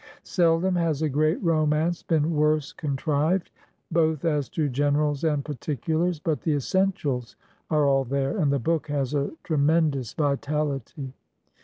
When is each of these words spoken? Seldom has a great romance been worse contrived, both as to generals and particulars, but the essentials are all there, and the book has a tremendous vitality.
Seldom 0.23 0.73
has 0.77 1.03
a 1.03 1.09
great 1.09 1.37
romance 1.43 2.01
been 2.01 2.33
worse 2.33 2.73
contrived, 2.73 3.51
both 3.91 4.25
as 4.25 4.49
to 4.49 4.67
generals 4.67 5.23
and 5.23 5.45
particulars, 5.45 6.17
but 6.17 6.41
the 6.41 6.53
essentials 6.55 7.35
are 7.69 7.85
all 7.85 8.03
there, 8.03 8.35
and 8.39 8.51
the 8.51 8.57
book 8.57 8.87
has 8.87 9.13
a 9.13 9.29
tremendous 9.43 10.13
vitality. 10.13 11.13